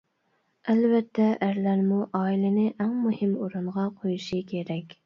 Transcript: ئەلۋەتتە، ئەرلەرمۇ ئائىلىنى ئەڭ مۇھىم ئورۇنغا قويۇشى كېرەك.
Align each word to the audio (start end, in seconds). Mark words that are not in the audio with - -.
ئەلۋەتتە، 0.73 1.27
ئەرلەرمۇ 1.47 2.01
ئائىلىنى 2.21 2.67
ئەڭ 2.79 2.99
مۇھىم 3.07 3.39
ئورۇنغا 3.45 3.89
قويۇشى 4.03 4.47
كېرەك. 4.53 4.99